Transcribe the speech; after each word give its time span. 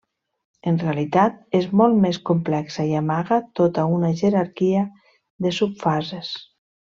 En 0.69 0.77
realitat, 0.83 1.35
és 1.59 1.67
molt 1.81 1.99
més 2.05 2.19
complexa 2.29 2.85
i 2.93 2.97
amaga 3.01 3.39
tota 3.61 3.85
una 3.99 4.11
jerarquia 4.23 4.83
de 5.47 5.53
subfases. 5.61 6.35